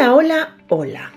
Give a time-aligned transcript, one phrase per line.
[0.00, 1.12] Hola, hola, hola.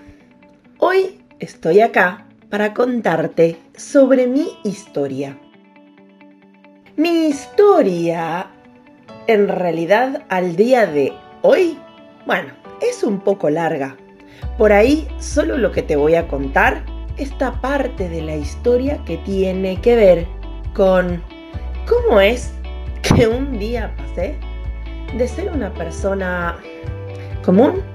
[0.76, 5.38] Hoy estoy acá para contarte sobre mi historia.
[6.94, 8.46] Mi historia,
[9.26, 11.78] en realidad, al día de hoy,
[12.26, 12.52] bueno,
[12.82, 13.96] es un poco larga.
[14.58, 16.84] Por ahí, solo lo que te voy a contar,
[17.16, 20.26] esta parte de la historia que tiene que ver
[20.74, 21.22] con
[21.88, 22.52] cómo es
[23.00, 24.36] que un día pasé
[25.16, 26.58] de ser una persona
[27.42, 27.93] común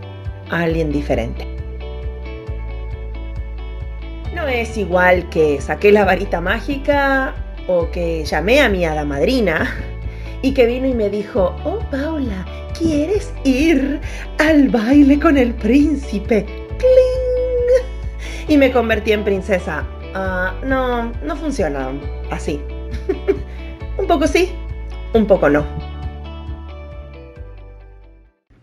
[0.50, 1.46] a alguien diferente.
[4.34, 7.34] No es igual que saqué la varita mágica
[7.68, 9.76] o que llamé a mi hada madrina
[10.42, 12.46] y que vino y me dijo, oh Paula,
[12.78, 14.00] ¿quieres ir
[14.38, 16.46] al baile con el príncipe?
[16.78, 18.48] ¡Cling!
[18.48, 19.86] Y me convertí en princesa.
[20.14, 21.92] Ah, no, no funciona
[22.32, 22.62] así.
[23.98, 24.52] un poco sí,
[25.14, 25.66] un poco no.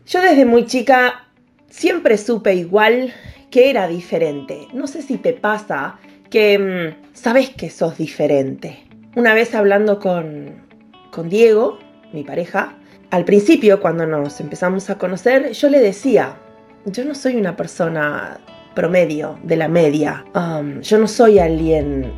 [0.07, 1.26] Yo desde muy chica
[1.69, 3.13] siempre supe igual
[3.51, 4.69] que era diferente.
[4.73, 5.99] No sé si te pasa
[6.31, 8.85] que mm, sabes que sos diferente.
[9.15, 10.67] Una vez hablando con,
[11.11, 11.79] con Diego,
[12.13, 12.77] mi pareja,
[13.11, 16.37] al principio cuando nos empezamos a conocer, yo le decía,
[16.85, 18.39] yo no soy una persona
[18.75, 20.25] promedio de la media.
[20.35, 22.13] Um, yo no soy alguien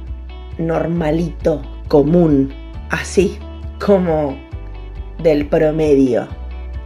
[0.59, 2.53] normalito, común,
[2.91, 3.39] así
[3.85, 4.37] como
[5.23, 6.27] del promedio.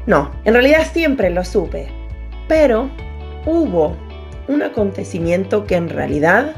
[0.07, 2.02] No, en realidad siempre lo supe.
[2.53, 2.91] Pero
[3.47, 3.97] hubo
[4.47, 6.55] un acontecimiento que en realidad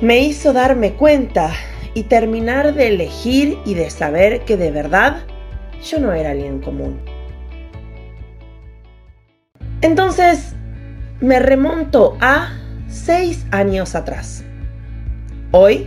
[0.00, 1.52] me hizo darme cuenta
[1.94, 5.18] y terminar de elegir y de saber que de verdad
[5.84, 6.98] yo no era alguien común.
[9.82, 10.56] Entonces
[11.20, 12.48] me remonto a
[12.88, 14.42] seis años atrás.
[15.52, 15.86] Hoy,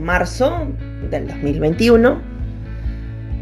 [0.00, 0.66] marzo
[1.12, 2.20] del 2021,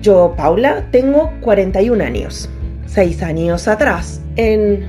[0.02, 2.50] yo, Paula, tengo 41 años.
[2.92, 4.84] Seis años atrás, en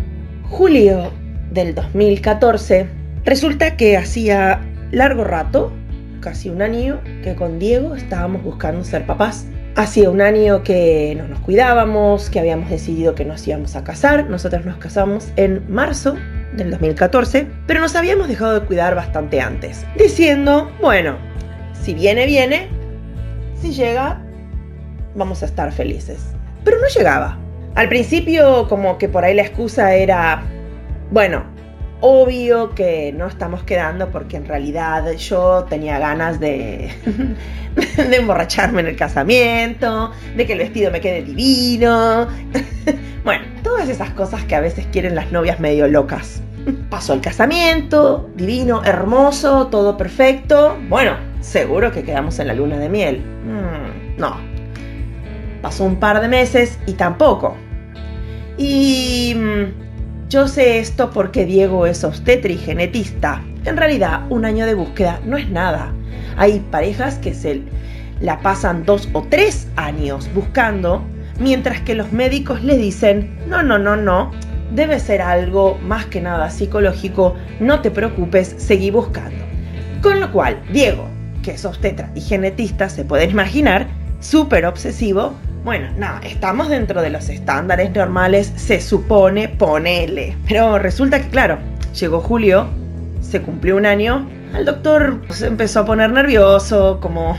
[0.50, 1.14] julio
[1.52, 2.86] del 2014,
[3.24, 4.60] resulta que hacía
[4.92, 5.72] largo rato,
[6.20, 9.46] casi un año, que con Diego estábamos buscando ser papás.
[9.78, 14.30] Hacía un año que no nos cuidábamos, que habíamos decidido que nos íbamos a casar.
[14.30, 16.18] Nosotros nos casamos en marzo
[16.58, 21.16] del 2014, pero nos habíamos dejado de cuidar bastante antes, diciendo, bueno,
[21.82, 22.68] si viene, viene,
[23.62, 24.22] si llega,
[25.16, 26.20] vamos a estar felices.
[26.66, 27.43] Pero no llegaba.
[27.76, 30.44] Al principio como que por ahí la excusa era,
[31.10, 31.44] bueno,
[32.02, 36.92] obvio que no estamos quedando porque en realidad yo tenía ganas de,
[37.98, 42.28] de emborracharme en el casamiento, de que el vestido me quede divino.
[43.24, 46.44] bueno, todas esas cosas que a veces quieren las novias medio locas.
[46.90, 50.78] Pasó el casamiento, divino, hermoso, todo perfecto.
[50.90, 53.24] Bueno, seguro que quedamos en la luna de miel.
[53.46, 54.53] Mm, no,
[55.64, 57.56] Pasó un par de meses y tampoco.
[58.58, 63.42] Y mm, yo sé esto porque Diego es obstetra y genetista.
[63.64, 65.94] En realidad, un año de búsqueda no es nada.
[66.36, 67.62] Hay parejas que se
[68.20, 71.02] la pasan dos o tres años buscando,
[71.40, 74.32] mientras que los médicos le dicen, no, no, no, no,
[74.74, 79.46] debe ser algo más que nada psicológico, no te preocupes, seguí buscando.
[80.02, 81.08] Con lo cual, Diego,
[81.42, 83.88] que es obstetra y genetista, se pueden imaginar,
[84.20, 90.36] súper obsesivo, bueno, no, estamos dentro de los estándares normales, se supone, ponele.
[90.48, 91.58] Pero resulta que, claro,
[91.98, 92.68] llegó julio,
[93.22, 97.38] se cumplió un año, el doctor se empezó a poner nervioso, como,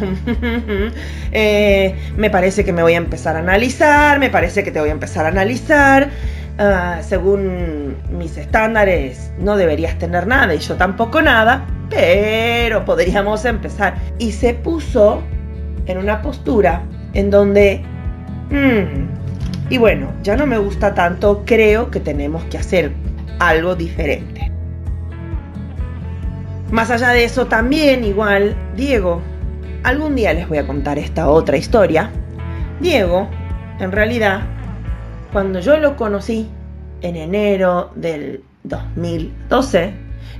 [1.33, 4.89] eh, me parece que me voy a empezar a analizar, me parece que te voy
[4.89, 6.11] a empezar a analizar.
[6.57, 13.97] Ah, según mis estándares, no deberías tener nada y yo tampoco nada, pero podríamos empezar.
[14.19, 15.23] Y se puso
[15.87, 17.85] en una postura en donde
[18.51, 19.25] Mm.
[19.71, 22.93] Y bueno, ya no me gusta tanto, creo que tenemos que hacer
[23.39, 24.51] algo diferente.
[26.71, 29.23] Más allá de eso, también igual, Diego,
[29.85, 32.11] algún día les voy a contar esta otra historia.
[32.81, 33.29] Diego,
[33.81, 34.43] en realidad,
[35.33, 36.49] cuando yo lo conocí
[37.01, 39.93] en enero del 2012,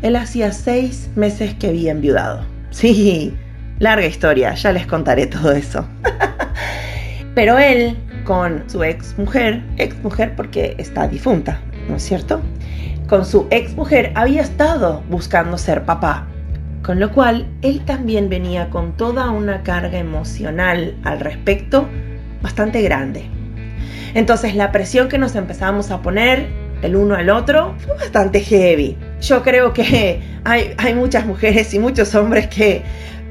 [0.03, 2.45] él hacía seis meses que había enviudado.
[2.71, 3.37] Sí,
[3.79, 5.87] larga historia, ya les contaré todo eso.
[7.35, 12.41] Pero él, con su ex mujer, ex mujer porque está difunta, ¿no es cierto?
[13.09, 16.27] Con su ex mujer había estado buscando ser papá,
[16.85, 21.89] con lo cual él también venía con toda una carga emocional al respecto
[22.41, 23.25] bastante grande.
[24.15, 26.47] Entonces la presión que nos empezamos a poner
[26.83, 28.97] el uno al otro fue bastante heavy.
[29.21, 32.83] Yo creo que hay, hay muchas mujeres y muchos hombres que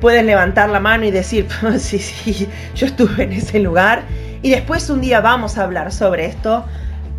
[0.03, 1.47] pueden levantar la mano y decir,
[1.77, 4.03] sí, sí, yo estuve en ese lugar.
[4.41, 6.65] Y después un día vamos a hablar sobre esto,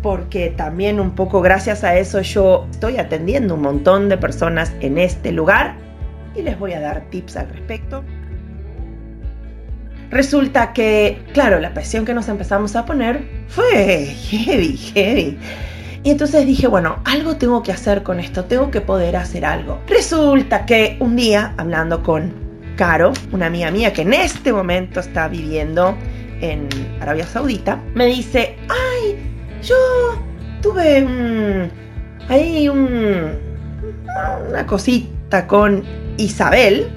[0.03, 4.99] porque también un poco gracias a eso yo estoy atendiendo un montón de personas en
[4.99, 5.77] este lugar
[6.35, 8.03] y les voy a dar tips al respecto.
[10.11, 15.39] Resulta que, claro, la presión que nos empezamos a poner fue heavy, heavy.
[16.03, 19.79] Y entonces dije, bueno, algo tengo que hacer con esto, tengo que poder hacer algo.
[19.87, 22.44] Resulta que un día, hablando con
[22.75, 25.95] Caro, una amiga mía que en este momento está viviendo
[26.41, 26.67] en
[26.99, 29.15] Arabia Saudita, me dice, ay,
[29.63, 29.75] yo
[30.61, 31.71] tuve un,
[32.27, 33.31] ahí un,
[34.49, 35.85] una cosita con
[36.17, 36.91] Isabel,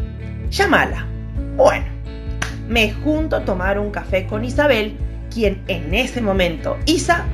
[0.50, 1.06] llámala.
[1.56, 1.86] Bueno,
[2.68, 4.96] me junto a tomar un café con Isabel,
[5.32, 7.24] quien en ese momento, Isa,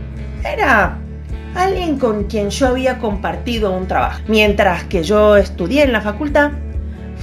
[0.44, 0.98] era
[1.54, 4.20] alguien con quien yo había compartido un trabajo.
[4.28, 6.52] Mientras que yo estudié en la facultad,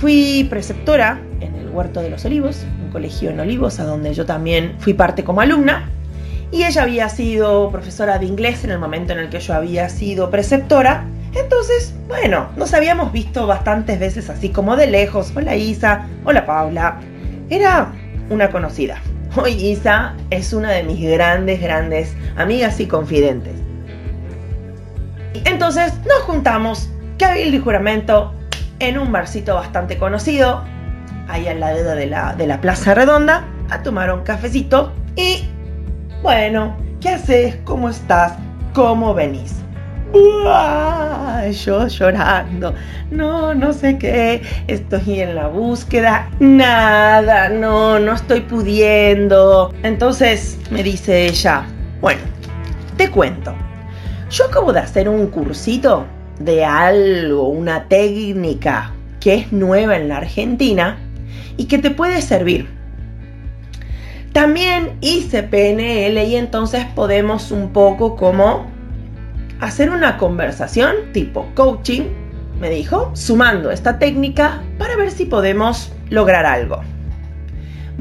[0.01, 4.25] fui preceptora en el Huerto de los Olivos, un colegio en Olivos, a donde yo
[4.25, 5.92] también fui parte como alumna.
[6.51, 9.89] Y ella había sido profesora de inglés en el momento en el que yo había
[9.89, 11.06] sido preceptora.
[11.36, 15.31] Entonces, bueno, nos habíamos visto bastantes veces así como de lejos.
[15.36, 17.00] Hola Isa, hola Paula.
[17.51, 17.94] Era
[18.31, 19.00] una conocida.
[19.36, 23.54] Hoy Isa es una de mis grandes, grandes amigas y confidentes.
[25.45, 26.89] Entonces nos juntamos,
[27.19, 28.33] cabildo y juramento,
[28.81, 30.63] en un barcito bastante conocido,
[31.28, 35.48] ahí al lado de la, de la Plaza Redonda, a tomar un cafecito y,
[36.24, 37.57] bueno, ¿qué haces?
[37.63, 38.33] ¿Cómo estás?
[38.74, 39.57] ¿Cómo venís?
[41.63, 42.74] Yo llorando,
[43.12, 49.74] no, no sé qué, estoy en la búsqueda, nada, no, no estoy pudiendo.
[49.83, 51.66] Entonces me dice ella,
[52.01, 52.22] bueno,
[52.98, 53.54] te cuento,
[54.30, 56.06] yo acabo de hacer un cursito
[56.44, 60.98] de algo, una técnica que es nueva en la Argentina
[61.58, 62.68] y que te puede servir.
[64.34, 68.66] También hice PNL y entonces podemos un poco como
[69.60, 72.04] hacer una conversación tipo coaching,
[72.60, 76.82] me dijo, sumando esta técnica para ver si podemos lograr algo.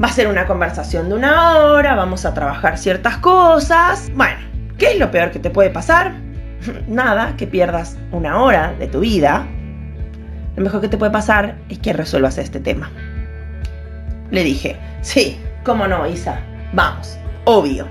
[0.01, 4.11] Va a ser una conversación de una hora, vamos a trabajar ciertas cosas.
[4.15, 4.39] Bueno,
[4.77, 6.30] ¿qué es lo peor que te puede pasar?
[6.87, 9.45] Nada, que pierdas una hora de tu vida.
[10.55, 12.91] Lo mejor que te puede pasar es que resuelvas este tema.
[14.31, 16.39] Le dije, sí, cómo no, Isa,
[16.73, 17.87] vamos, obvio.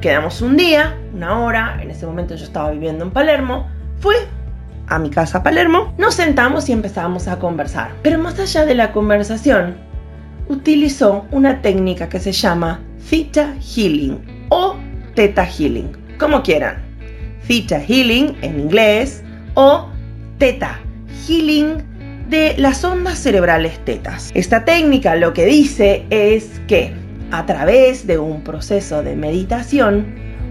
[0.00, 3.68] Quedamos un día, una hora, en ese momento yo estaba viviendo en Palermo,
[3.98, 4.16] fui
[4.88, 7.92] a mi casa Palermo, nos sentamos y empezamos a conversar.
[8.02, 9.76] Pero más allá de la conversación,
[10.48, 14.76] utilizó una técnica que se llama Theta Healing o
[15.14, 16.91] Theta Healing, como quieran.
[17.46, 19.22] Theta Healing en inglés
[19.54, 19.88] o
[20.38, 20.80] Theta
[21.26, 21.82] Healing
[22.28, 24.30] de las ondas cerebrales tetas.
[24.34, 26.92] Esta técnica lo que dice es que
[27.30, 30.06] a través de un proceso de meditación,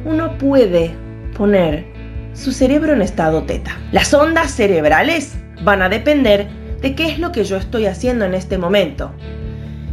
[0.05, 0.91] uno puede
[1.35, 1.85] poner
[2.33, 3.77] su cerebro en estado teta.
[3.91, 5.33] Las ondas cerebrales
[5.63, 6.47] van a depender
[6.81, 9.11] de qué es lo que yo estoy haciendo en este momento.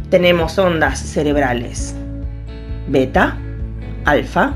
[0.09, 1.95] Tenemos ondas cerebrales
[2.89, 3.37] beta,
[4.05, 4.53] alfa,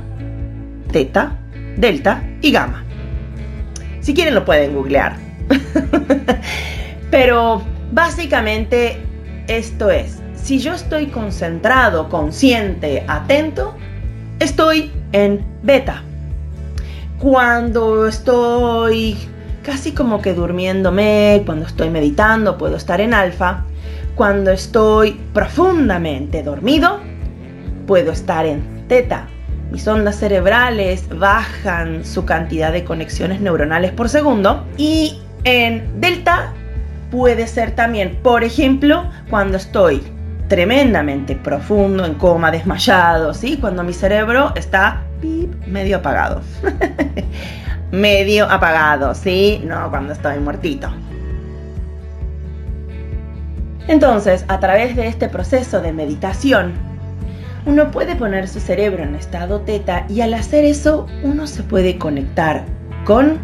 [0.91, 1.37] teta,
[1.77, 2.83] delta y gamma.
[4.01, 5.15] Si quieren lo pueden googlear.
[7.11, 7.61] Pero
[7.91, 8.97] básicamente
[9.47, 13.75] esto es, si yo estoy concentrado, consciente, atento,
[14.39, 16.03] estoy en beta.
[17.19, 19.17] Cuando estoy
[19.63, 23.63] casi como que durmiéndome, cuando estoy meditando, puedo estar en alfa.
[24.15, 26.99] Cuando estoy profundamente dormido,
[27.87, 29.27] puedo estar en teta.
[29.73, 34.67] Mis ondas cerebrales bajan su cantidad de conexiones neuronales por segundo.
[34.77, 36.53] Y en delta
[37.09, 40.03] puede ser también, por ejemplo, cuando estoy
[40.47, 43.57] tremendamente profundo, en coma, desmayado, ¿sí?
[43.59, 45.01] Cuando mi cerebro está
[45.65, 46.43] medio apagado.
[47.91, 49.59] medio apagado, ¿sí?
[49.65, 50.93] No cuando estoy muertito.
[53.87, 56.92] Entonces, a través de este proceso de meditación,
[57.65, 61.97] uno puede poner su cerebro en estado teta y al hacer eso uno se puede
[61.97, 62.65] conectar
[63.05, 63.37] con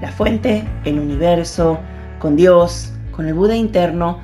[0.00, 1.78] la fuente, el universo,
[2.18, 4.20] con Dios, con el Buda interno,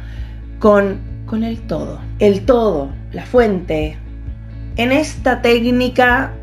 [0.59, 1.99] con con el todo.
[2.19, 3.97] El todo, la fuente.
[4.77, 6.35] En esta técnica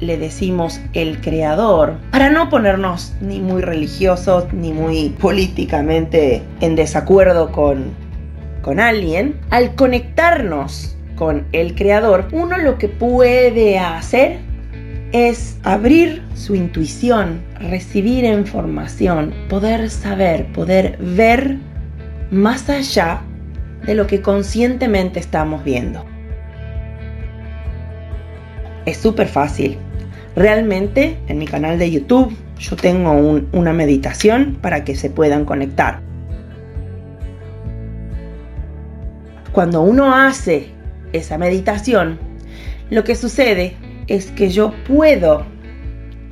[0.00, 7.52] le decimos el creador, para no ponernos ni muy religiosos ni muy políticamente en desacuerdo
[7.52, 7.84] con,
[8.62, 14.38] con alguien, al conectarnos con el creador, uno lo que puede hacer
[15.12, 21.56] es abrir su intuición, recibir información, poder saber, poder ver
[22.30, 23.22] más allá
[23.86, 26.04] de lo que conscientemente estamos viendo.
[28.84, 29.78] Es súper fácil.
[30.34, 33.12] Realmente en mi canal de YouTube yo tengo
[33.52, 36.00] una meditación para que se puedan conectar.
[39.52, 40.75] Cuando uno hace
[41.16, 42.18] esa meditación,
[42.90, 43.74] lo que sucede
[44.06, 45.44] es que yo puedo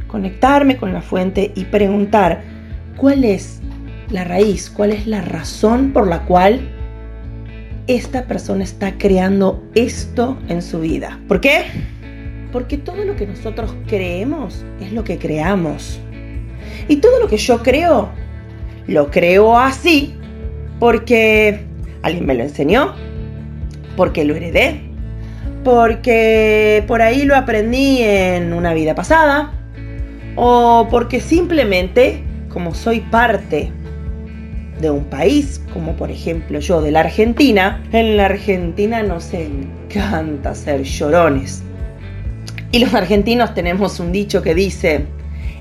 [0.07, 2.43] conectarme con la fuente y preguntar
[2.97, 3.61] cuál es
[4.11, 6.61] la raíz, cuál es la razón por la cual
[7.87, 11.21] esta persona está creando esto en su vida.
[11.29, 11.65] ¿Por qué?
[12.53, 15.99] Porque todo lo que nosotros creemos es lo que creamos.
[16.89, 18.11] Y todo lo que yo creo,
[18.87, 20.15] lo creo así
[20.79, 21.67] porque
[22.03, 22.95] alguien me lo enseñó,
[23.97, 24.81] porque lo heredé,
[25.63, 29.53] porque por ahí lo aprendí en una vida pasada,
[30.37, 33.71] o porque simplemente, como soy parte
[34.81, 40.55] de un país, como por ejemplo yo de la Argentina, en la Argentina nos encanta
[40.55, 41.63] ser llorones.
[42.73, 45.07] Y los argentinos tenemos un dicho que dice,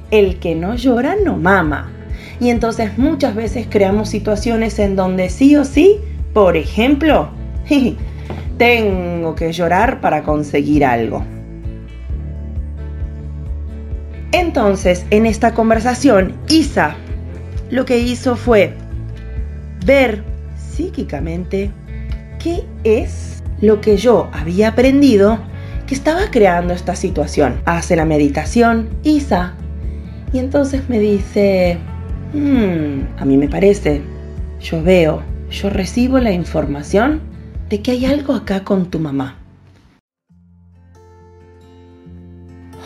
[0.09, 1.91] el que no llora no mama.
[2.39, 5.99] Y entonces muchas veces creamos situaciones en donde sí o sí,
[6.33, 7.29] por ejemplo,
[8.63, 11.21] tengo que llorar para conseguir algo.
[14.31, 16.95] Entonces, en esta conversación, Isa
[17.71, 18.73] lo que hizo fue
[19.85, 20.23] ver
[20.55, 21.71] psíquicamente
[22.41, 25.39] qué es lo que yo había aprendido
[25.85, 27.59] que estaba creando esta situación.
[27.65, 29.55] Hace la meditación, Isa,
[30.31, 31.79] y entonces me dice,
[32.33, 34.01] hmm, a mí me parece,
[34.61, 37.32] yo veo, yo recibo la información
[37.81, 39.35] que hay algo acá con tu mamá.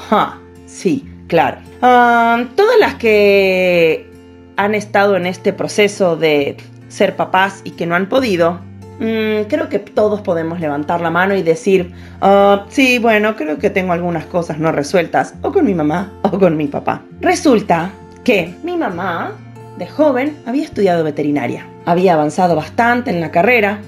[0.09, 1.57] Ja, sí, claro.
[1.81, 4.09] Ah, todas las que
[4.55, 8.59] han estado en este proceso de ser papás y que no han podido,
[8.99, 13.69] mm, creo que todos podemos levantar la mano y decir, ah, sí, bueno, creo que
[13.69, 17.01] tengo algunas cosas no resueltas, o con mi mamá o con mi papá.
[17.19, 17.91] Resulta
[18.23, 19.33] que mi mamá,
[19.77, 21.67] de joven, había estudiado veterinaria.
[21.85, 23.79] Había avanzado bastante en la carrera,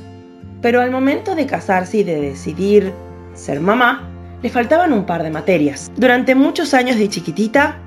[0.61, 2.93] pero al momento de casarse y de decidir
[3.33, 4.09] ser mamá,
[4.41, 5.91] le faltaban un par de materias.
[5.97, 7.77] Durante muchos años de chiquitita,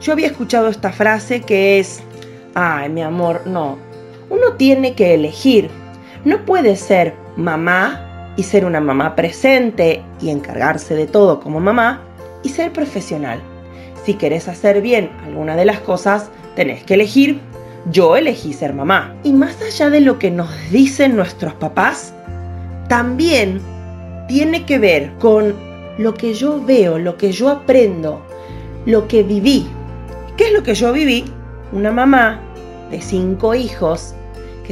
[0.00, 2.02] yo había escuchado esta frase que es,
[2.54, 3.78] ay, mi amor, no,
[4.30, 5.68] uno tiene que elegir.
[6.24, 12.02] No puede ser mamá y ser una mamá presente y encargarse de todo como mamá
[12.42, 13.40] y ser profesional.
[14.04, 17.40] Si querés hacer bien alguna de las cosas, tenés que elegir.
[17.90, 19.14] Yo elegí ser mamá.
[19.24, 22.12] Y más allá de lo que nos dicen nuestros papás,
[22.88, 23.60] también
[24.28, 25.54] tiene que ver con
[25.98, 28.22] lo que yo veo, lo que yo aprendo,
[28.86, 29.66] lo que viví.
[30.36, 31.24] ¿Qué es lo que yo viví?
[31.72, 32.40] Una mamá
[32.90, 34.14] de cinco hijos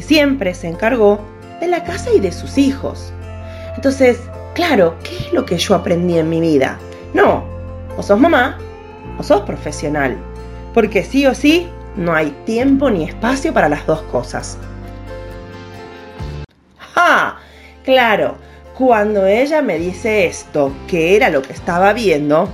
[0.03, 1.21] siempre se encargó
[1.61, 3.13] de la casa y de sus hijos.
[3.77, 4.21] Entonces,
[4.55, 6.79] claro, ¿qué es lo que yo aprendí en mi vida?
[7.15, 7.45] No,
[7.97, 8.59] o sos mamá
[9.19, 10.17] o sos profesional,
[10.75, 14.57] porque sí o sí no hay tiempo ni espacio para las dos cosas.
[16.95, 17.39] ¡Ja!
[17.85, 18.37] Claro,
[18.77, 22.49] cuando ella me dice esto, que era lo que estaba viendo,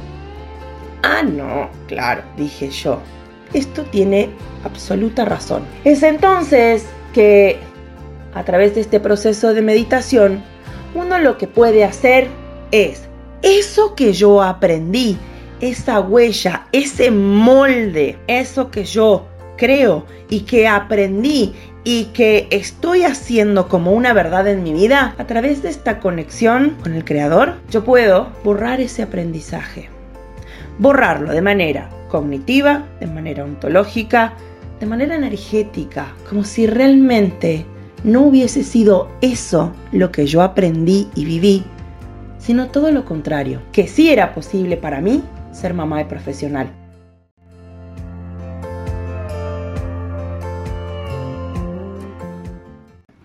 [1.02, 3.00] ah, no, claro, dije yo,
[3.52, 4.30] esto tiene
[4.64, 5.64] absoluta razón.
[5.84, 7.58] Es entonces que
[8.34, 10.42] a través de este proceso de meditación,
[10.94, 12.28] uno lo que puede hacer
[12.70, 13.02] es
[13.42, 15.18] eso que yo aprendí,
[15.60, 23.68] esa huella, ese molde, eso que yo creo y que aprendí y que estoy haciendo
[23.68, 27.84] como una verdad en mi vida, a través de esta conexión con el Creador, yo
[27.84, 29.90] puedo borrar ese aprendizaje.
[30.78, 34.32] Borrarlo de manera cognitiva, de manera ontológica,
[34.80, 37.66] de manera energética, como si realmente
[38.02, 41.64] no hubiese sido eso lo que yo aprendí y viví,
[42.38, 46.83] sino todo lo contrario, que sí era posible para mí ser mamá y profesional.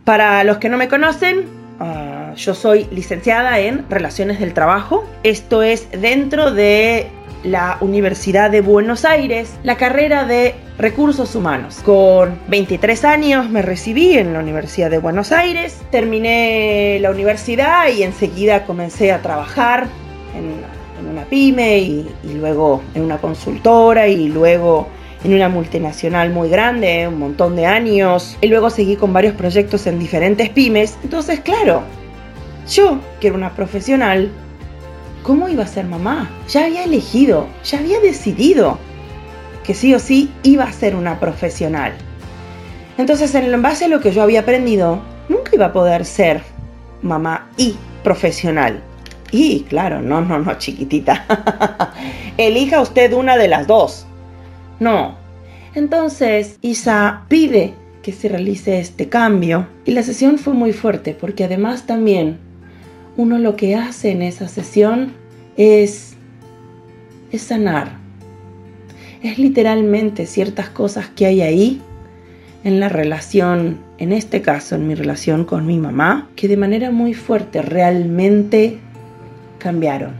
[0.09, 1.45] Para los que no me conocen,
[1.79, 5.05] ah, yo soy licenciada en Relaciones del Trabajo.
[5.21, 7.11] Esto es dentro de
[7.43, 11.81] la Universidad de Buenos Aires la carrera de recursos humanos.
[11.85, 18.01] Con 23 años me recibí en la Universidad de Buenos Aires, terminé la universidad y
[18.01, 19.85] enseguida comencé a trabajar
[20.35, 24.87] en, una pyme y, y luego en una consultora y luego
[25.23, 29.85] en una multinacional muy grande, un montón de años, y luego seguí con varios proyectos
[29.88, 30.97] en diferentes pymes.
[31.03, 31.83] Entonces, claro,
[32.69, 34.31] yo, que era una profesional,
[35.23, 36.29] ¿Cómo iba a ser mamá?
[36.47, 38.77] Ya había elegido, ya había decidido
[39.63, 41.93] que sí o sí iba a ser una profesional.
[42.97, 46.41] Entonces, en base a lo que yo había aprendido, nunca iba a poder ser
[47.01, 48.81] mamá y profesional.
[49.31, 51.93] Y claro, no, no, no, chiquitita.
[52.38, 54.07] Elija usted una de las dos.
[54.79, 55.15] No.
[55.75, 59.67] Entonces, Isa pide que se realice este cambio.
[59.86, 62.38] Y la sesión fue muy fuerte porque además también
[63.17, 65.12] uno lo que hace en esa sesión
[65.57, 66.15] es,
[67.38, 67.98] sanar.
[69.21, 71.81] Es literalmente ciertas cosas que hay ahí
[72.63, 76.91] en la relación, en este caso en mi relación con mi mamá, que de manera
[76.91, 78.79] muy fuerte realmente
[79.57, 80.13] cambiaron.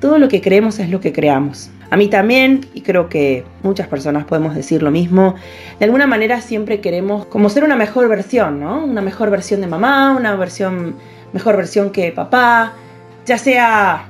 [0.00, 1.70] Todo lo que creemos es lo que creamos.
[1.90, 5.34] A mí también, y creo que muchas personas podemos decir lo mismo,
[5.80, 8.84] de alguna manera siempre queremos como ser una mejor versión, ¿no?
[8.84, 10.94] Una mejor versión de mamá, una versión,
[11.32, 12.74] mejor versión que papá,
[13.26, 14.06] ya sea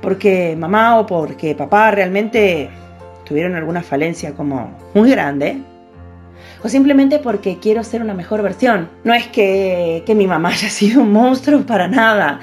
[0.00, 2.70] porque mamá o porque papá realmente
[3.24, 5.58] tuvieron alguna falencia como muy grande,
[6.62, 8.88] o simplemente porque quiero ser una mejor versión.
[9.02, 12.40] No es que, que mi mamá haya sido un monstruo para nada.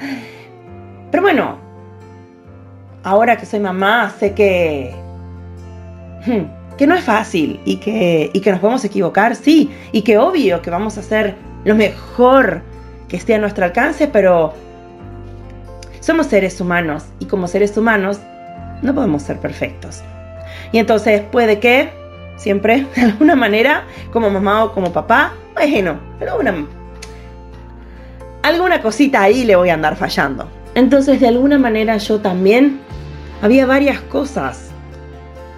[1.10, 1.58] Pero bueno,
[3.02, 4.94] ahora que soy mamá, sé que,
[6.26, 10.18] hmm, que no es fácil y que, y que nos podemos equivocar, sí, y que
[10.18, 12.62] obvio que vamos a hacer lo mejor
[13.08, 14.54] que esté a nuestro alcance, pero
[16.00, 18.20] somos seres humanos y como seres humanos
[18.82, 20.02] no podemos ser perfectos.
[20.72, 21.90] Y entonces puede que
[22.36, 26.66] siempre, de alguna manera, como mamá o como papá, bueno, alguna,
[28.42, 30.48] alguna cosita ahí le voy a andar fallando.
[30.74, 32.80] Entonces, de alguna manera yo también
[33.42, 34.70] había varias cosas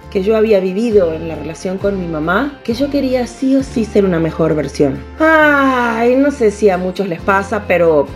[0.09, 3.63] que yo había vivido en la relación con mi mamá que yo quería sí o
[3.63, 4.97] sí ser una mejor versión.
[5.19, 8.07] Ay, no sé si a muchos les pasa, pero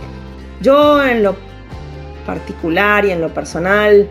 [0.60, 1.36] yo en lo
[2.26, 4.08] particular y en lo personal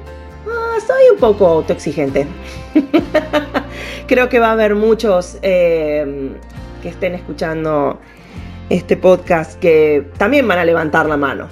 [0.48, 2.26] ah, soy un poco autoexigente.
[4.08, 6.32] Creo que va a haber muchos eh,
[6.82, 8.00] que estén escuchando
[8.70, 11.48] este podcast que también van a levantar la mano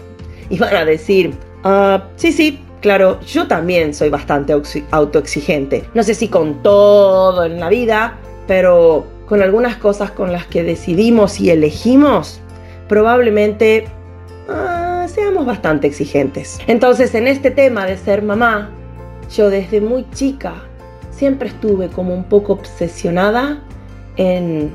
[0.50, 1.34] y van a decir,
[1.64, 4.54] ah, sí, sí, Claro, yo también soy bastante
[4.92, 5.90] autoexigente.
[5.94, 10.63] No sé si con todo en la vida, pero con algunas cosas con las que
[10.63, 12.40] decidimos y elegimos,
[12.88, 13.88] probablemente
[14.48, 16.60] ah, seamos bastante exigentes.
[16.68, 18.70] Entonces, en este tema de ser mamá,
[19.36, 20.54] yo desde muy chica
[21.12, 23.60] siempre estuve como un poco obsesionada
[24.16, 24.72] en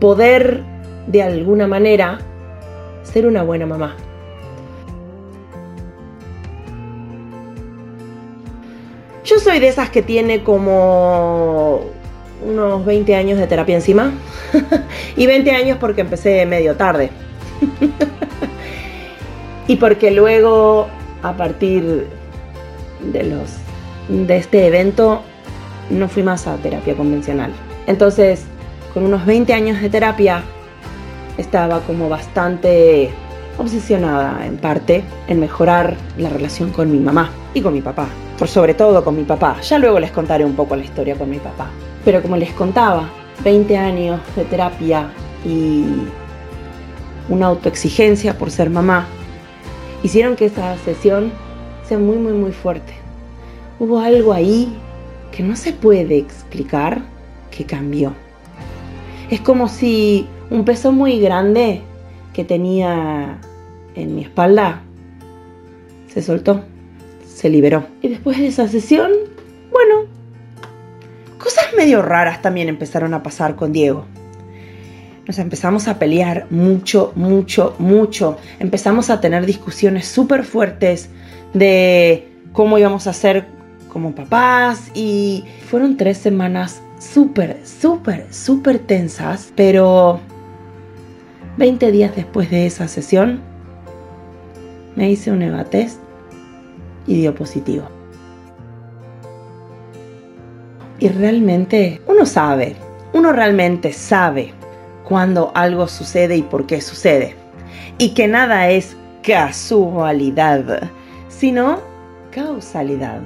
[0.00, 0.62] poder
[1.08, 2.18] de alguna manera
[3.02, 3.96] ser una buena mamá.
[9.38, 11.82] Yo soy de esas que tiene como
[12.44, 14.10] unos 20 años de terapia encima.
[15.16, 17.10] y 20 años porque empecé medio tarde.
[19.68, 20.88] y porque luego,
[21.22, 22.08] a partir
[23.00, 23.58] de los
[24.08, 25.22] de este evento,
[25.88, 27.52] no fui más a terapia convencional.
[27.86, 28.42] Entonces,
[28.92, 30.42] con unos 20 años de terapia,
[31.36, 33.10] estaba como bastante
[33.56, 38.48] obsesionada en parte en mejorar la relación con mi mamá y con mi papá por
[38.48, 39.60] sobre todo con mi papá.
[39.60, 41.70] Ya luego les contaré un poco la historia con mi papá.
[42.04, 43.08] Pero como les contaba,
[43.44, 45.10] 20 años de terapia
[45.44, 45.84] y
[47.28, 49.06] una autoexigencia por ser mamá
[50.02, 51.32] hicieron que esa sesión
[51.84, 52.94] sea muy, muy, muy fuerte.
[53.80, 54.72] Hubo algo ahí
[55.32, 57.02] que no se puede explicar
[57.50, 58.12] que cambió.
[59.30, 61.82] Es como si un peso muy grande
[62.32, 63.38] que tenía
[63.94, 64.82] en mi espalda
[66.08, 66.62] se soltó
[67.38, 67.86] se liberó.
[68.02, 69.12] Y después de esa sesión,
[69.70, 70.08] bueno,
[71.38, 74.06] cosas medio raras también empezaron a pasar con Diego.
[75.24, 78.38] Nos empezamos a pelear mucho, mucho, mucho.
[78.58, 81.10] Empezamos a tener discusiones súper fuertes
[81.54, 83.46] de cómo íbamos a ser
[83.88, 90.18] como papás y fueron tres semanas súper, súper, súper tensas, pero
[91.56, 93.40] 20 días después de esa sesión
[94.96, 96.07] me hice un evatest
[97.08, 97.88] y dio positivo.
[101.00, 102.76] Y realmente uno sabe,
[103.12, 104.52] uno realmente sabe
[105.04, 107.34] cuando algo sucede y por qué sucede.
[107.96, 110.90] Y que nada es casualidad,
[111.28, 111.80] sino
[112.30, 113.20] causalidad.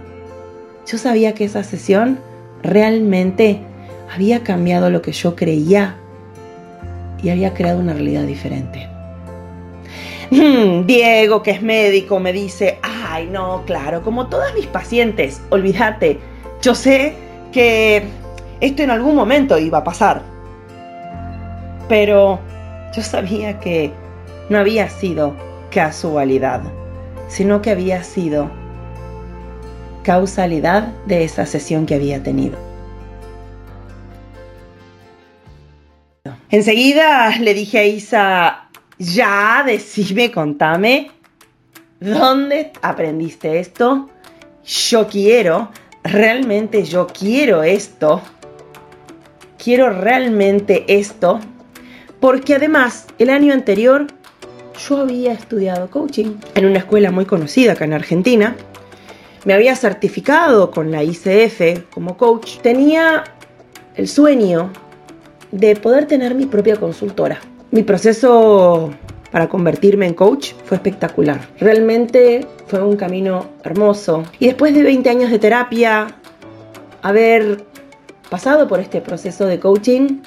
[0.86, 2.18] Yo sabía que esa sesión
[2.62, 3.60] realmente
[4.14, 5.96] había cambiado lo que yo creía
[7.22, 8.88] y había creado una realidad diferente.
[10.86, 12.78] Diego, que es médico, me dice,
[13.12, 16.18] ay, no, claro, como todas mis pacientes, olvídate,
[16.62, 17.14] yo sé
[17.52, 18.02] que
[18.60, 20.22] esto en algún momento iba a pasar.
[21.90, 22.40] Pero
[22.96, 23.92] yo sabía que
[24.48, 25.34] no había sido
[25.70, 26.62] casualidad,
[27.28, 28.50] sino que había sido
[30.04, 32.56] causalidad de esa sesión que había tenido.
[36.48, 41.10] Enseguida le dije a Isa, ya decime, contame,
[42.02, 44.08] ¿dónde aprendiste esto?
[44.64, 45.70] Yo quiero,
[46.02, 48.20] realmente yo quiero esto.
[49.62, 51.40] Quiero realmente esto.
[52.20, 54.06] Porque además, el año anterior
[54.88, 58.56] yo había estudiado coaching en una escuela muy conocida acá en Argentina.
[59.44, 62.58] Me había certificado con la ICF como coach.
[62.58, 63.24] Tenía
[63.96, 64.72] el sueño
[65.50, 67.40] de poder tener mi propia consultora.
[67.70, 68.90] Mi proceso
[69.32, 71.40] para convertirme en coach fue espectacular.
[71.58, 74.22] Realmente fue un camino hermoso.
[74.38, 76.14] Y después de 20 años de terapia,
[77.00, 77.64] haber
[78.30, 80.20] pasado por este proceso de coaching,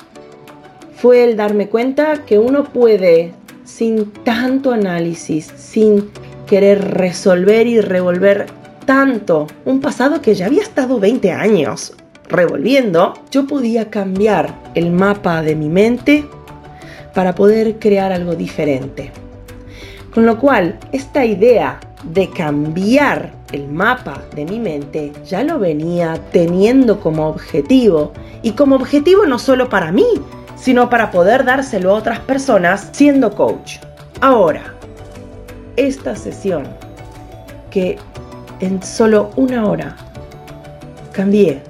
[0.95, 3.31] fue el darme cuenta que uno puede,
[3.63, 6.09] sin tanto análisis, sin
[6.47, 8.47] querer resolver y revolver
[8.85, 11.93] tanto un pasado que ya había estado 20 años
[12.27, 16.25] revolviendo, yo podía cambiar el mapa de mi mente
[17.15, 19.11] para poder crear algo diferente.
[20.13, 26.19] Con lo cual, esta idea de cambiar el mapa de mi mente ya lo venía
[26.31, 28.11] teniendo como objetivo
[28.43, 30.05] y como objetivo no solo para mí,
[30.55, 33.77] sino para poder dárselo a otras personas siendo coach.
[34.21, 34.75] Ahora,
[35.77, 36.63] esta sesión
[37.71, 37.97] que
[38.59, 39.95] en solo una hora
[41.11, 41.61] cambié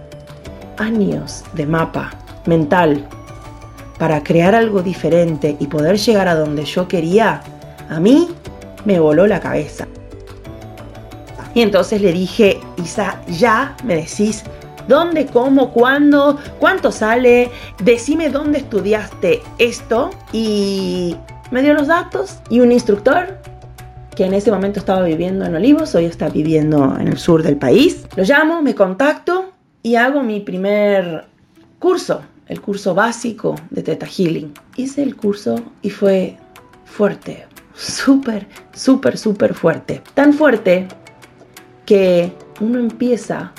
[0.77, 2.11] años de mapa
[2.45, 3.07] mental
[3.97, 7.41] para crear algo diferente y poder llegar a donde yo quería,
[7.89, 8.27] a mí
[8.85, 9.87] me voló la cabeza.
[11.53, 14.43] Y entonces le dije, Isa, ya me decís
[14.87, 17.49] dónde, cómo, cuándo, cuánto sale,
[17.83, 21.15] decime dónde estudiaste esto y
[21.51, 23.39] me dio los datos y un instructor
[24.15, 27.57] que en ese momento estaba viviendo en Olivos, hoy está viviendo en el sur del
[27.57, 28.05] país.
[28.15, 29.51] Lo llamo, me contacto
[29.83, 31.25] y hago mi primer
[31.79, 34.53] curso, el curso básico de Teta Healing.
[34.75, 36.37] Hice el curso y fue
[36.85, 40.01] fuerte, súper, súper, súper fuerte.
[40.13, 40.87] Tan fuerte
[41.85, 42.31] que
[42.61, 43.51] uno empieza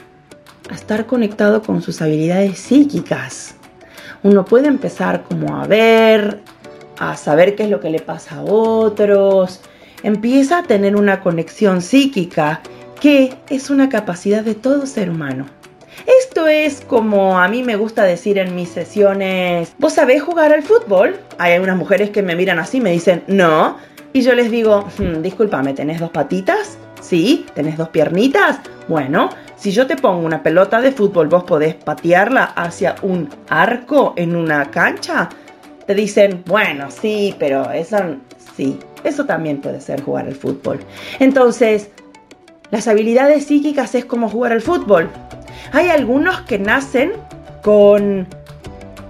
[0.70, 3.54] a estar conectado con sus habilidades psíquicas.
[4.22, 6.40] Uno puede empezar como a ver,
[6.98, 9.60] a saber qué es lo que le pasa a otros.
[10.02, 12.60] Empieza a tener una conexión psíquica
[13.00, 15.46] que es una capacidad de todo ser humano.
[16.06, 20.62] Esto es como a mí me gusta decir en mis sesiones, ¿vos sabés jugar al
[20.62, 21.18] fútbol?
[21.38, 23.76] Hay algunas mujeres que me miran así y me dicen, no.
[24.12, 26.78] Y yo les digo, hmm, discúlpame, ¿tenés dos patitas?
[27.00, 27.44] ¿Sí?
[27.54, 28.60] ¿Tenés dos piernitas?
[28.86, 34.14] Bueno, si yo te pongo una pelota de fútbol, vos podés patearla hacia un arco
[34.16, 35.28] en una cancha.
[35.86, 37.96] Te dicen, bueno, sí, pero eso
[38.56, 40.78] sí, eso también puede ser jugar al fútbol.
[41.18, 41.90] Entonces,
[42.70, 45.10] las habilidades psíquicas es como jugar al fútbol.
[45.72, 47.12] Hay algunos que nacen
[47.62, 48.26] con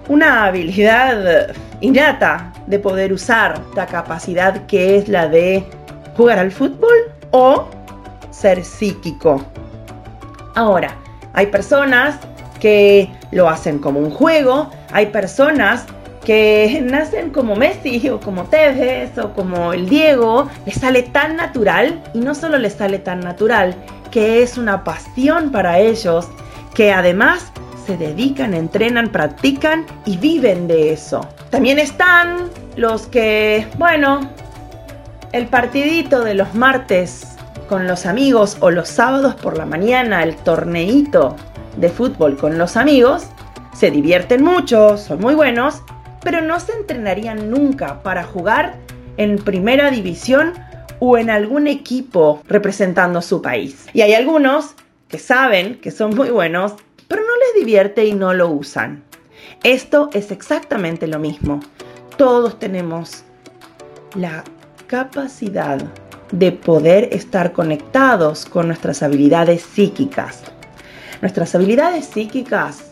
[0.07, 5.63] una habilidad innata de poder usar la capacidad que es la de
[6.15, 6.95] jugar al fútbol
[7.31, 7.67] o
[8.31, 9.43] ser psíquico.
[10.55, 10.95] Ahora,
[11.33, 12.17] hay personas
[12.59, 15.85] que lo hacen como un juego, hay personas
[16.25, 22.01] que nacen como Messi o como Tevez o como el Diego, les sale tan natural
[22.13, 23.75] y no solo les sale tan natural,
[24.11, 26.27] que es una pasión para ellos,
[26.77, 27.51] que además
[27.87, 31.27] se dedican, entrenan, practican y viven de eso.
[31.49, 34.29] También están los que, bueno,
[35.31, 37.35] el partidito de los martes
[37.67, 41.35] con los amigos o los sábados por la mañana el torneito
[41.77, 43.23] de fútbol con los amigos,
[43.75, 45.81] se divierten mucho, son muy buenos,
[46.21, 48.75] pero no se entrenarían nunca para jugar
[49.17, 50.53] en primera división
[50.99, 53.87] o en algún equipo representando su país.
[53.93, 54.75] Y hay algunos
[55.07, 56.73] que saben que son muy buenos,
[57.07, 59.03] pero no les divierte y no lo usan.
[59.63, 61.59] Esto es exactamente lo mismo.
[62.17, 63.23] Todos tenemos
[64.15, 64.43] la
[64.87, 65.79] capacidad
[66.31, 70.43] de poder estar conectados con nuestras habilidades psíquicas.
[71.21, 72.91] Nuestras habilidades psíquicas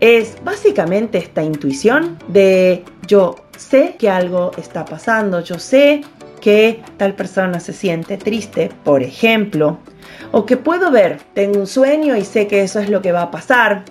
[0.00, 6.02] es básicamente esta intuición de yo sé que algo está pasando, yo sé
[6.40, 9.78] que tal persona se siente triste, por ejemplo,
[10.32, 13.22] o que puedo ver, tengo un sueño y sé que eso es lo que va
[13.22, 13.84] a pasar,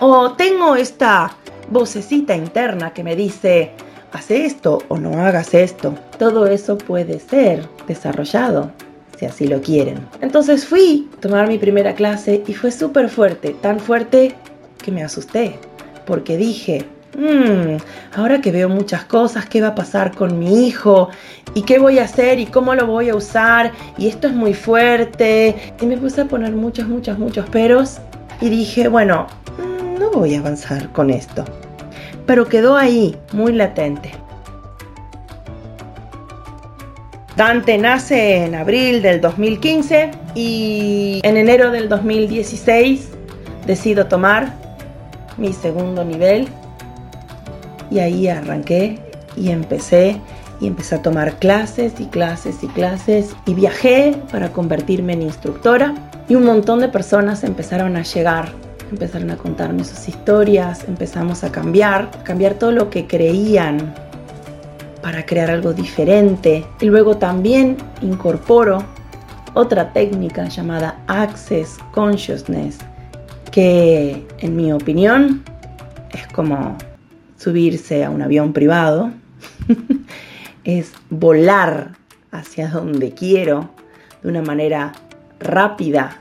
[0.00, 1.36] o tengo esta
[1.70, 3.70] vocecita interna que me dice,
[4.12, 5.94] hace esto o no hagas esto.
[6.18, 8.70] Todo eso puede ser desarrollado
[9.18, 10.06] si así lo quieren.
[10.20, 14.34] Entonces fui a tomar mi primera clase y fue súper fuerte, tan fuerte
[14.82, 15.58] que me asusté,
[16.06, 16.84] porque dije,
[17.16, 17.76] mmm,
[18.16, 21.10] ahora que veo muchas cosas, ¿qué va a pasar con mi hijo?
[21.54, 22.38] ¿Y qué voy a hacer?
[22.38, 23.72] ¿Y cómo lo voy a usar?
[23.98, 25.74] Y esto es muy fuerte.
[25.80, 27.98] Y me puse a poner muchos, muchos, muchos peros
[28.40, 29.26] y dije, bueno,
[29.58, 31.44] mm, no voy a avanzar con esto
[32.26, 34.10] pero quedó ahí, muy latente.
[37.36, 43.08] Dante nace en abril del 2015 y en enero del 2016
[43.66, 44.54] decido tomar
[45.36, 46.48] mi segundo nivel
[47.94, 48.98] y ahí arranqué
[49.36, 50.20] y empecé
[50.60, 55.94] y empecé a tomar clases y clases y clases y viajé para convertirme en instructora
[56.28, 58.50] y un montón de personas empezaron a llegar,
[58.90, 63.94] empezaron a contarme sus historias, empezamos a cambiar, a cambiar todo lo que creían
[65.02, 66.64] para crear algo diferente.
[66.80, 68.82] Y luego también incorporo
[69.52, 72.78] otra técnica llamada Access Consciousness,
[73.50, 75.44] que en mi opinión
[76.10, 76.76] es como
[77.44, 79.12] subirse a un avión privado,
[80.64, 81.92] es volar
[82.30, 83.68] hacia donde quiero
[84.22, 84.92] de una manera
[85.40, 86.16] rápida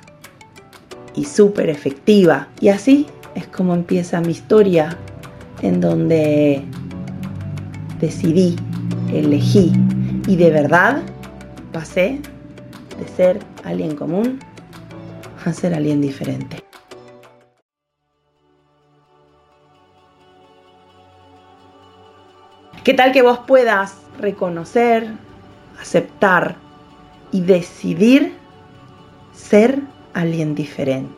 [1.15, 2.49] y súper efectiva.
[2.59, 4.97] Y así es como empieza mi historia,
[5.62, 6.62] en donde
[8.01, 8.57] decidí
[9.13, 9.71] elegí
[10.27, 11.01] y de verdad
[11.71, 12.19] pasé
[12.99, 14.39] de ser alguien común
[15.45, 16.57] a ser alguien diferente.
[22.84, 25.08] ¿Qué tal que vos puedas reconocer,
[25.80, 26.58] aceptar
[27.32, 28.34] y decidir
[29.34, 29.80] ser
[30.13, 31.15] alguien diferente?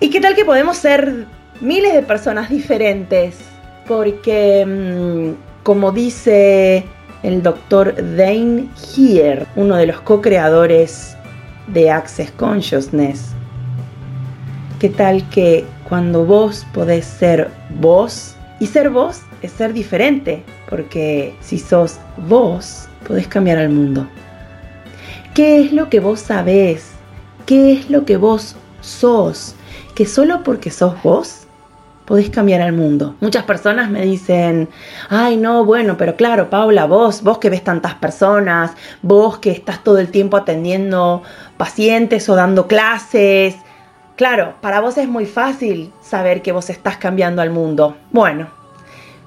[0.00, 1.26] ¿Y qué tal que podemos ser
[1.60, 3.36] miles de personas diferentes?
[3.86, 6.86] Porque mm, como dice
[7.22, 11.18] el doctor Dane Heer, uno de los co-creadores
[11.66, 13.34] de Access Consciousness.
[14.80, 18.36] ¿Qué tal que cuando vos podés ser vos?
[18.58, 24.06] Y ser vos es ser diferente, porque si sos vos, podés cambiar al mundo.
[25.34, 26.92] ¿Qué es lo que vos sabés?
[27.44, 29.54] ¿Qué es lo que vos sos?
[29.94, 31.46] Que solo porque sos vos
[32.06, 33.16] podés cambiar al mundo.
[33.20, 34.68] Muchas personas me dicen,
[35.10, 38.72] ay no, bueno, pero claro, Paula, vos, vos que ves tantas personas,
[39.02, 41.22] vos que estás todo el tiempo atendiendo
[41.56, 43.56] pacientes o dando clases,
[44.16, 47.96] claro, para vos es muy fácil saber que vos estás cambiando al mundo.
[48.12, 48.48] Bueno,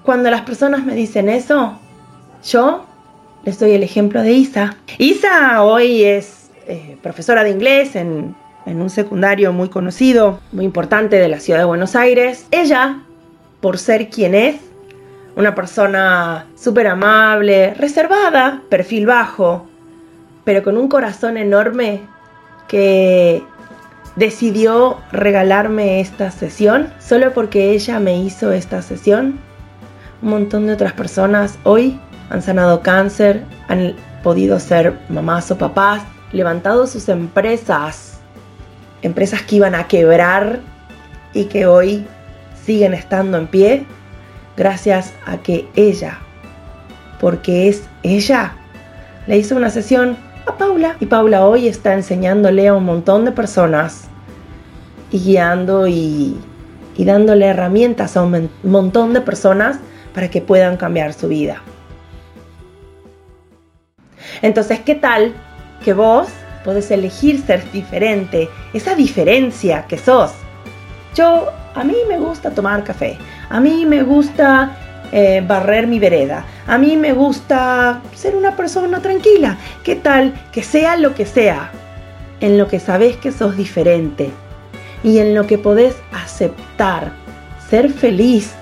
[0.10, 1.78] cuando las personas me dicen eso,
[2.43, 2.86] yo
[3.43, 4.76] les doy el ejemplo de Isa.
[4.98, 11.17] Isa hoy es eh, profesora de inglés en en un secundario muy conocido, muy importante
[11.17, 12.45] de la ciudad de Buenos Aires.
[12.52, 13.02] Ella,
[13.62, 14.58] por ser quien es,
[15.36, 19.67] una persona súper amable, reservada, perfil bajo,
[20.43, 22.02] pero con un corazón enorme
[22.67, 23.41] que
[24.15, 29.39] decidió regalarme esta sesión solo porque ella me hizo esta sesión.
[30.21, 31.58] Un montón de otras personas.
[31.63, 36.01] Hoy han sanado cáncer, han podido ser mamás o papás,
[36.32, 38.10] levantado sus empresas
[39.01, 40.60] empresas que iban a quebrar
[41.34, 42.05] y que hoy
[42.65, 43.86] siguen estando en pie
[44.58, 46.19] gracias a que ella,
[47.19, 48.53] porque es ella,
[49.27, 50.97] le hizo una sesión a Paula.
[50.99, 54.05] Y Paula hoy está enseñándole a un montón de personas
[55.12, 56.38] y guiando y,
[56.97, 59.79] y dándole herramientas a un montón de personas
[60.13, 61.62] para que puedan cambiar su vida.
[64.41, 65.34] Entonces, ¿qué tal
[65.84, 66.30] que vos
[66.63, 70.32] Puedes elegir ser diferente, esa diferencia que sos.
[71.15, 73.17] Yo, a mí me gusta tomar café,
[73.50, 74.76] a mí me gusta
[75.12, 79.58] eh, barrer mi vereda, a mí me gusta ser una persona tranquila.
[79.84, 81.72] ¿Qué tal que sea lo que sea?
[82.41, 84.30] En lo que sabes que sos diferente
[85.04, 87.12] y en lo que podés aceptar,
[87.69, 88.54] ser feliz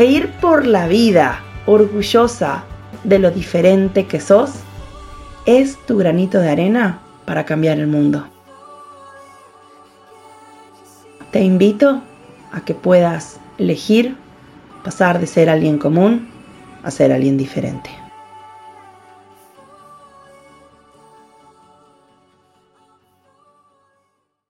[0.00, 2.64] e ir por la vida orgullosa
[3.04, 4.50] de lo diferente que sos,
[5.44, 8.26] es tu granito de arena para cambiar el mundo.
[11.30, 12.00] Te invito
[12.50, 14.16] a que puedas elegir
[14.82, 16.30] pasar de ser alguien común
[16.82, 17.90] a ser alguien diferente.